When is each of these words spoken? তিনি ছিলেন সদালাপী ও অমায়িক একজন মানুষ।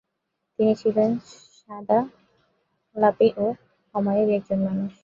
তিনি 0.59 0.73
ছিলেন 0.81 1.09
সদালাপী 1.57 3.29
ও 3.37 3.45
অমায়িক 3.95 4.29
একজন 4.37 4.59
মানুষ। 4.67 4.91